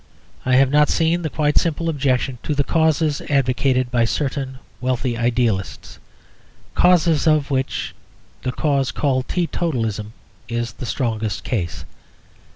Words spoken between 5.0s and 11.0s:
idealists; causes of which the cause called teetotalism is the